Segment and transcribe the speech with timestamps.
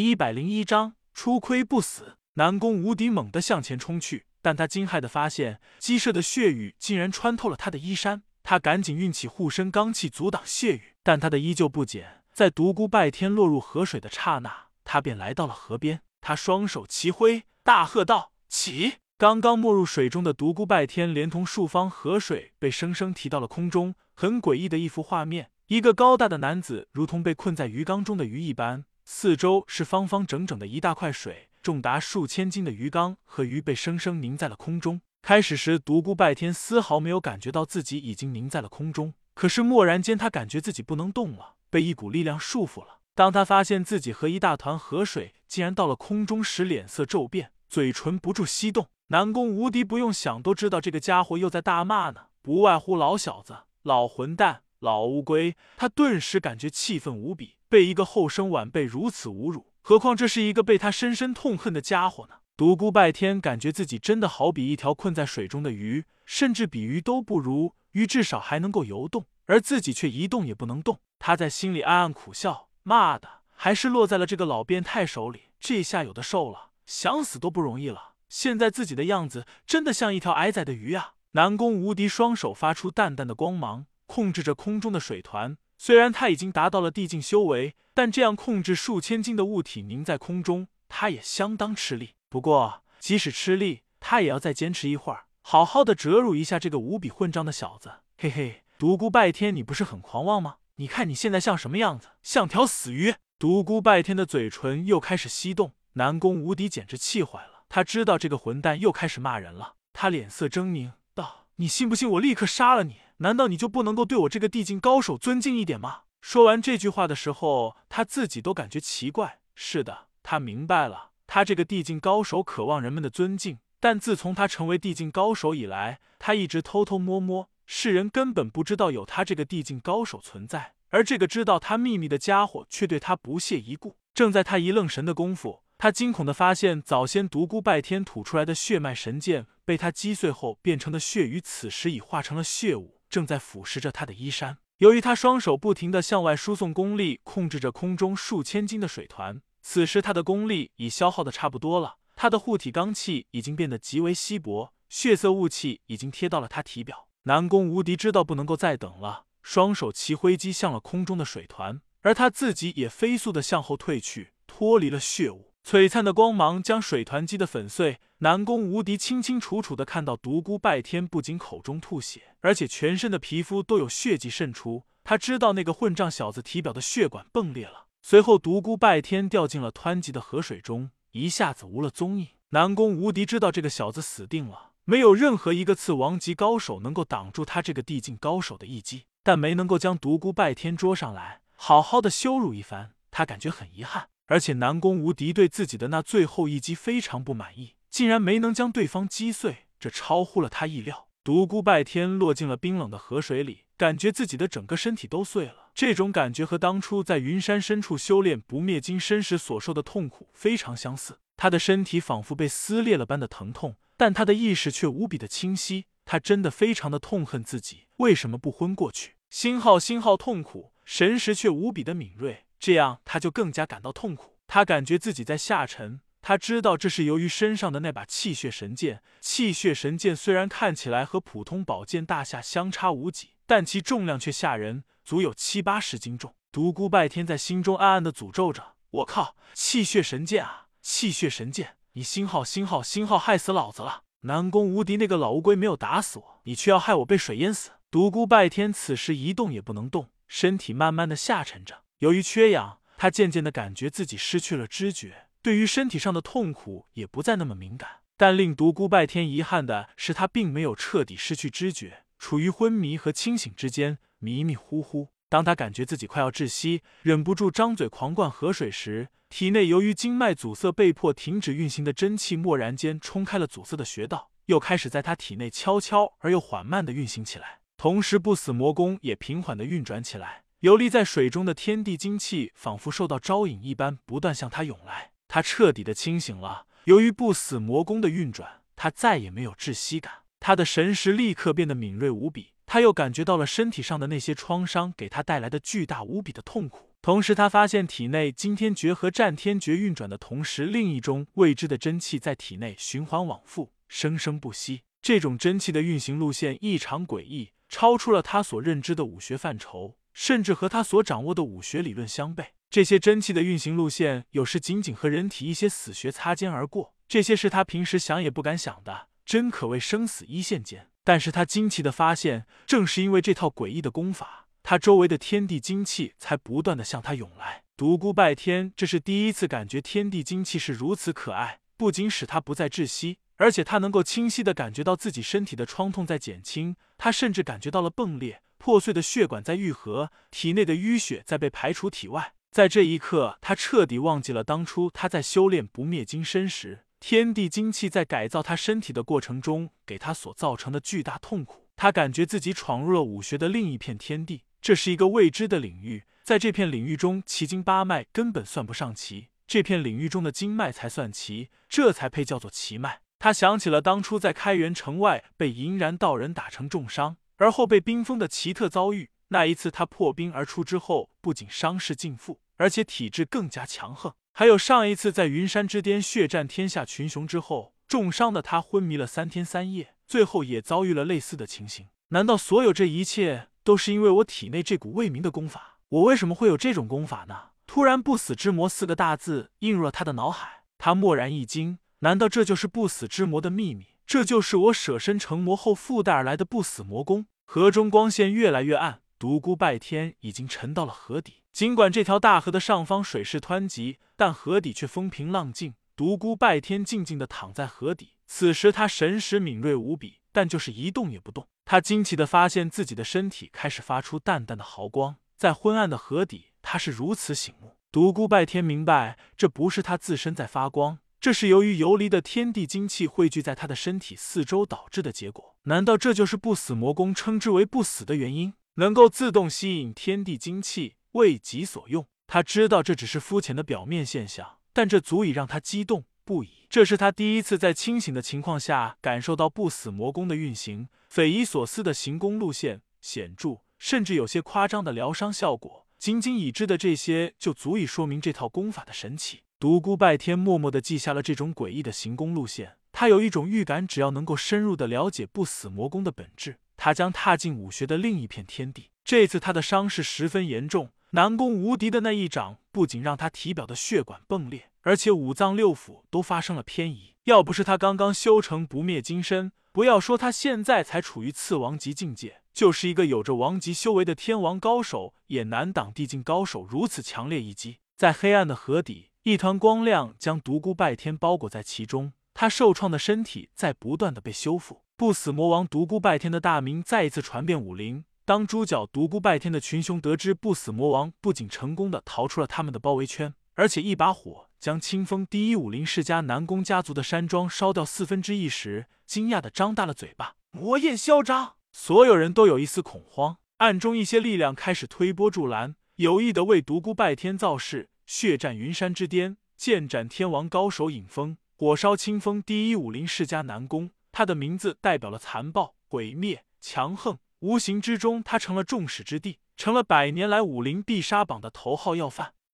[0.00, 2.16] 一百零一章初窥不死。
[2.34, 8.22] 南宫无敌猛地向前冲去，但他惊骇的发现，激射的血雨竟然穿透了他的衣衫。
[8.42, 12.22] 他赶紧运起护身罡气阻挡血雨，但他的依旧不减。
[12.32, 16.00] 在独孤拜天落入河水的刹那，他便来到了河边。
[16.20, 23.94] 他双手齐挥，大喝道：“起！”刚刚没入水中的独孤拜天，连同数方河水被生生提到了空中。
[24.14, 28.84] 很诡异的一幅画面：一个高大的男子，如同被困在鱼缸中的鱼一般。
[29.12, 35.00] 四周是方方整整的一大块水，重达数千斤的鱼缸和鱼被生生凝在了空中。
[35.20, 43.00] 开始时，独孤拜天丝毫没有感觉到自己已经凝在了空中，可是蓦然间，他感觉自己不能动了，被一股力量束缚了。
[43.16, 48.86] 当他发现自己和一大团河水竟然到了空中时，脸色骤变，嘴唇不住吸动。
[49.08, 54.62] 南宫无敌不用想都知道，这个家伙又在大骂呢，不外乎老小子、老混蛋。
[54.78, 62.34] 老乌龟，他顿时感觉气愤无比，被一个后生晚辈如此侮辱，何况这是一个被他深深痛恨的家伙呢？
[62.56, 67.76] 独孤拜天感觉自己真的好比一条困在水中的鱼，甚至比鱼都不如。
[67.92, 70.98] 鱼至少还能够游动，而自己却一动也不能动。
[71.20, 75.42] 他在心里暗暗苦笑：妈的，还是落在了这个老变态手里。
[75.60, 78.14] 这下有的受了，想死都不容易了。
[78.28, 81.14] 现在自己的样子真的像一条矮仔的鱼啊！
[81.32, 83.86] 南宫无敌双手发出淡淡的光芒。
[84.06, 92.10] 控制着空中的水团，虽然他已经达到了地境修为，但这样控制数千斤的物体凝在空中，他也相当吃力。
[92.28, 97.92] 不过，即使吃力，他也要再坚持一会儿，好好的折辱一下这个无比混账的小子。
[98.18, 100.56] 嘿嘿，独孤拜天，你不是很狂妄吗？
[100.76, 102.08] 你看你现在像什么样子？
[102.22, 103.14] 像条死鱼！
[103.38, 107.64] 独孤拜天的嘴唇又开始翕动，南宫无敌简直气坏了。
[107.70, 116.00] 他知道这个混蛋又开始骂人了，他脸色狰狞道：“你信不信我立刻杀了你？”难道你就不能够对我这个地境高手尊敬一点吗？
[116.22, 119.40] 说完这句话的时候，他自己都感觉奇怪。
[119.54, 130.74] 是的，他明白了，他这个地境高手渴望人们的尊敬，但自从他成为地境高手以来，他一直偷偷摸摸，世人根本不知道有他这个地境高手存在。
[130.88, 133.96] 而这个知道他秘密的家伙，却对他不屑一顾。
[134.14, 142.99] 正在他一愣神的功夫，他惊恐的发现，早先独孤拜天吐出来的血脉神剑，被他击碎后变成的血雨，此时已化成了血雾。
[143.10, 144.58] 正在腐蚀着他的衣衫。
[144.78, 151.96] 由于他双手不停的向外输送功力，控制着空中数千斤的水团，此时他的功力已消耗的差不多了。
[152.16, 157.08] 他的护体罡气已经变得极为稀薄，血色雾气已经贴到了他体表。
[157.24, 165.49] 南宫无敌知道不能够再等了，双手齐挥击向了空中的水团，而他自己也飞速的向后退去，脱离了血雾。
[165.64, 168.00] 璀璨的光芒将水团击得粉碎。
[168.22, 174.84] 南宫无敌清清楚楚的看到独孤拜天不仅口中吐血，而且全身的皮肤都有血迹渗出。
[175.02, 177.86] 他知道那个混账小子体表的血管迸裂了。
[178.02, 182.28] 随后，独孤拜天掉进了湍急的河水中，一下子无了踪影。
[182.50, 194.09] 南宫无敌知道这个小子死定了，没有任何一个次王级高手能够挡住他这个地境高手的一击，但没能够将独孤拜天捉上来，好好的羞辱一番，他感觉很遗憾。
[194.30, 201.08] 而且南宫无敌对自己的那最后一击非常不满意，竟然没能将对方击碎，这超乎了他意料。
[201.24, 205.72] 独孤拜天落进了冰冷的河水里，感觉自己的整个身体都碎了。
[205.74, 211.18] 这种感觉和当初在云山深处修炼不灭金身时所受的痛苦非常相似。
[211.36, 215.86] 他的身体仿佛被撕裂了般的疼痛，但他的意识却无比的清晰。
[216.04, 219.16] 他真的非常的痛恨自己为什么不昏过去。
[219.28, 222.44] 星号星号痛苦，神识却无比的敏锐。
[222.60, 224.36] 这样他就更加感到痛苦。
[224.46, 226.00] 他感觉自己在下沉。
[226.22, 229.02] 他知道这是由于身上的那把气血神剑。
[229.22, 236.34] 气血神剑虽然看起来和普通宝剑大下相差无几，但其重量却吓人，足有七八十斤重。
[236.52, 240.66] 独孤拜天在心中暗暗的诅咒着：“我靠，气血神剑啊！
[240.82, 244.02] 气血神剑，你星号星号星号害死老子了！
[244.22, 251.82] 南宫无敌那个老乌龟没有打死我，你却要害我被水淹死。”独孤拜天此时一动也不能动，身体慢慢的下沉着。
[252.00, 258.00] 由于缺氧，他渐渐的感觉自己失去了知觉，对于身体上的痛苦也不再那么敏感。
[258.16, 265.08] 但令独孤拜天遗憾的是，他并没有彻底失去知觉，处于昏迷和清醒之间，迷迷糊糊。
[265.28, 277.60] 当他感觉自己快要窒息，忍不住张嘴狂灌河水时，体内由于经脉阻塞被迫停止运行的真气，蓦然间冲开了阻塞的穴道，又开始在他体内悄悄而又缓慢的运行起来。
[277.76, 280.44] 同时，不死魔功也平缓的运转起来。
[280.60, 285.12] 游离在水中的天地精气仿佛受到招引一般，不断向他涌来。
[285.26, 286.66] 他彻底的清醒了。
[286.84, 290.12] 由于不死魔功的运转，他再也没有窒息感。
[290.38, 292.48] 他的神识立刻变得敏锐无比。
[292.66, 296.90] 他又感觉到了身体上的那些创伤给他带来的巨大无比的痛苦。
[297.00, 304.82] 同时，他发现体内惊天诀和战天诀运转的同时，另一种未知的真气在体内循环往复，生生不息。
[305.00, 312.46] 这种真气的运行路线异常诡异，超出了他所认知的武学范畴，甚至和他所掌握的武学理论相悖。
[312.70, 320.88] 这些真气的运行路线，有时仅仅和人体一些死穴擦肩而过，这些是他平时想也不敢想的，真可谓生死一线间。
[321.02, 324.46] 但是他惊奇的发现，正是因为这套诡异的功法。
[324.62, 327.64] 他周围的天地精气才不断的向他涌来。
[327.76, 336.76] 独孤拜天这是第一次感觉天地精气是如此可爱，不仅使他不再窒息，而且他能够清晰的感觉到自己身体的创痛在减轻。
[336.98, 342.34] 他甚至感觉到了迸裂、破碎的血管在愈合，体内的淤血在被排出体外。
[342.50, 351.68] 在这一刻，他彻底忘记了当初他在修炼不灭金身时，天地精气在改造他身体的过程中给他所造成的巨大痛苦。
[351.74, 354.42] 他感觉自己闯入了武学的另一片天地。
[354.60, 363.00] 这是一个未知的领域，在这片领域中，奇经八脉根本算不上奇，这片领域中的经脉才算奇，这才配叫做奇脉。
[363.18, 369.08] 他想起了当初在开元城外被银然道人打成重伤，而后被冰封的奇特遭遇。
[369.28, 374.12] 那一次他破冰而出之后，不仅伤势尽复，而且体质更加强横。
[374.32, 381.86] 还有上一次在云山之巅血战天下群雄之后，重伤的他昏迷了三天三夜，最后也遭遇了类似的情形。
[382.08, 383.48] 难道所有这一切？
[383.62, 387.50] 都是因为我体内这股未明的功法，我为什么会有这种功法呢？
[387.66, 393.89] 突然，“不死之魔”四个大字映入了他的脑海，他蓦然一惊，难道这就是不死之魔的秘密？
[394.10, 397.26] 这就是我舍身成魔后附带而来的不死魔功？
[397.44, 401.44] 河中光线越来越暗，独孤拜天已经沉到了河底。
[401.52, 405.74] 尽管这条大河的上方水势湍急，但河底却风平浪静。
[405.94, 411.46] 独孤拜天静静的躺在河底，此时他神识敏锐无比，但就是一动也不动。
[411.64, 417.76] 他惊奇的发现自己的身体开始发出淡淡的毫光，在昏暗的河底，他是如此醒目。
[417.92, 425.54] 独孤拜天明白，这不是他自身在发光，这是由于游离的天地精气汇聚在他的身体四周导致的结果。
[425.64, 428.54] 难道这就是不死魔功称之为不死的原因？
[428.76, 432.06] 能够自动吸引天地精气为己所用。
[432.26, 436.66] 他知道这只是肤浅的表面现象，但这足以让他激动不已。
[436.70, 440.88] 这是他第一次在清醒的情况下感受到不死魔功的运行。
[441.10, 449.40] 匪夷所思的行功路线，显著甚至有些夸张的疗伤效果，仅仅已知的这些就足以说明这套功法的神奇。
[449.60, 458.88] 独孤拜天默默的记下了这种诡异的行功路线，他有一种预感，只要能够深入的了解不死魔功的本质，他将踏进武学的另一片天地。
[459.04, 467.14] 这次他的伤势十分严重，南宫无敌的那一掌不仅让他体表的血管迸裂，而且五脏六腑都发生了偏移。
[467.24, 477.80] 要不是他刚刚修成不灭金身，不要说他现在才处于次王级境界，就是一个有着王级修为的天王高手，也难挡地境高手如此强烈一击。
[477.94, 484.80] 在黑暗的河底，一团光亮将独孤拜天包裹在其中，他受创的身体在不断的被修复。
[484.96, 488.02] 不死魔王独孤拜天的大名再一次传遍武林。
[488.24, 500.36] 当猪脚独孤拜天的群雄得知不死魔王不仅成功的逃出了他们的包围圈，而且一把火将清风第一武林世家南宫家族的山庄烧掉四分之一时，惊讶的张大了嘴巴。
[500.52, 503.36] 魔焰嚣张，所有人都有一丝恐慌。
[503.58, 507.90] 暗中一些力量开始推波助澜，有意的为独孤拜天造势。
[508.12, 513.92] 血战云山之巅，剑斩天王高手尹峰，火烧清风第一武林世家南宫。
[514.10, 517.20] 他的名字代表了残暴、毁灭、强横。
[517.38, 522.34] 无形之中，他成了众矢之的，成了百年来武林必杀榜的头号要犯。